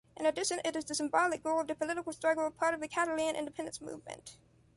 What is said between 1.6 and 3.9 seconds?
the political struggle of part of the Catalan independence